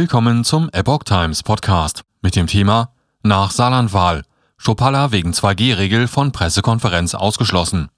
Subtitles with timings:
[0.00, 4.22] Willkommen zum Epoch Times Podcast mit dem Thema Nach Saarlandwahl.
[4.56, 7.90] Schopalla wegen 2G-Regel von Pressekonferenz ausgeschlossen.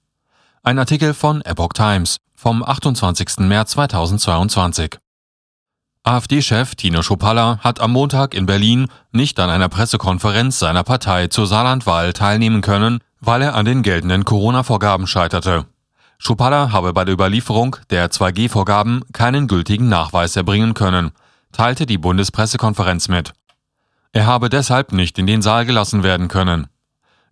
[0.63, 3.47] Ein Artikel von Epoch Times vom 28.
[3.47, 4.97] März 2022.
[6.03, 11.47] AfD-Chef Tino Schopalla hat am Montag in Berlin nicht an einer Pressekonferenz seiner Partei zur
[11.47, 15.67] Saarlandwahl teilnehmen können, weil er an den geltenden Corona-Vorgaben scheiterte.
[16.17, 21.13] Schopalla habe bei der Überlieferung der 2G-Vorgaben keinen gültigen Nachweis erbringen können,
[21.53, 23.33] teilte die Bundespressekonferenz mit.
[24.11, 26.67] Er habe deshalb nicht in den Saal gelassen werden können.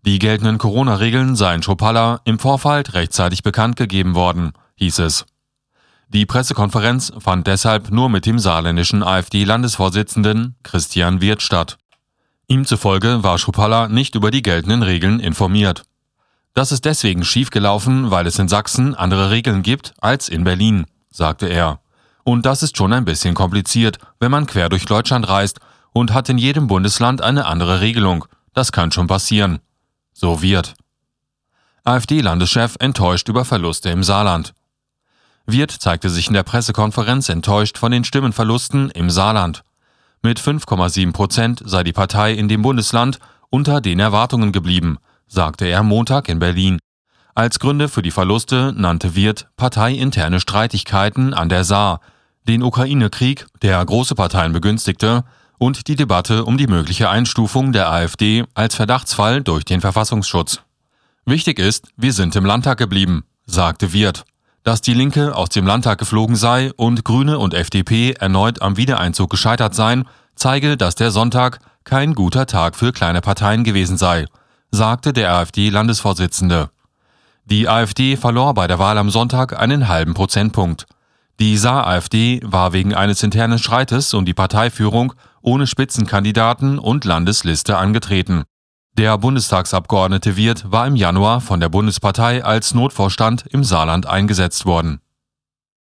[0.04, 5.26] Die geltenden Corona-Regeln seien Schopalla im Vorfall rechtzeitig bekannt gegeben worden, hieß es.
[6.09, 11.78] Die Pressekonferenz fand deshalb nur mit dem saarländischen AfD-Landesvorsitzenden Christian Wirth statt.
[12.48, 15.84] Ihm zufolge war Schopalla nicht über die geltenden Regeln informiert.
[16.53, 21.48] Das ist deswegen schiefgelaufen, weil es in Sachsen andere Regeln gibt als in Berlin, sagte
[21.48, 21.80] er.
[22.23, 25.59] Und das ist schon ein bisschen kompliziert, wenn man quer durch Deutschland reist
[25.93, 28.25] und hat in jedem Bundesland eine andere Regelung.
[28.53, 29.59] Das kann schon passieren.
[30.13, 30.75] So wird.
[31.83, 34.53] AfD-Landeschef enttäuscht über Verluste im Saarland.
[35.47, 39.63] Wirth zeigte sich in der Pressekonferenz enttäuscht von den Stimmenverlusten im Saarland.
[40.22, 43.17] Mit 5,7 Prozent sei die Partei in dem Bundesland
[43.50, 44.97] unter den Erwartungen geblieben,
[45.28, 46.78] sagte er Montag in Berlin.
[47.34, 52.02] Als Gründe für die Verluste nannte Wirth parteiinterne Streitigkeiten an der Saar,
[52.48, 55.24] den Ukraine-Krieg, der große Parteien begünstigte,
[55.58, 60.62] und die Debatte um die mögliche Einstufung der AfD als Verdachtsfall durch den Verfassungsschutz.
[61.26, 64.26] Wichtig ist, wir sind im Landtag geblieben, sagte Wirth.
[64.64, 69.30] Dass die Linke aus dem Landtag geflogen sei und Grüne und FDP erneut am Wiedereinzug
[69.30, 74.26] gescheitert seien, zeige, dass der Sonntag kein guter Tag für kleine Parteien gewesen sei,
[74.72, 76.70] sagte der AfD-Landesvorsitzende.
[77.52, 80.85] Die AfD verlor bei der Wahl am Sonntag einen halben Prozentpunkt.
[81.41, 88.44] Die Saar-AfD war wegen eines internen Streites um die Parteiführung ohne Spitzenkandidaten und Landesliste angetreten.
[88.97, 95.01] Der Bundestagsabgeordnete Wirth war im Januar von der Bundespartei als Notvorstand im Saarland eingesetzt worden